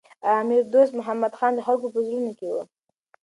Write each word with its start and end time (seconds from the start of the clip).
امیر 0.37 0.63
دوست 0.73 0.91
محمد 0.99 1.33
خان 1.39 1.51
د 1.55 1.59
خلکو 1.67 1.87
په 1.93 1.99
زړونو 2.05 2.31
کي 2.39 2.47
و. 2.49 2.55